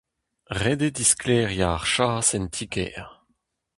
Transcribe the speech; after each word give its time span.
Ret 0.61 0.81
eo 0.87 0.93
disklêriañ 0.97 1.73
ar 1.75 1.83
chas 1.93 2.27
en 2.37 2.45
ti-kêr. 2.53 3.07